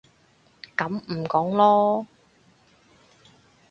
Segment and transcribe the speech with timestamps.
[0.75, 2.05] 噉唔講囉